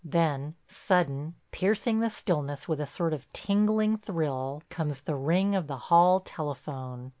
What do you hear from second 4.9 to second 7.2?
the ring of the hall telephone.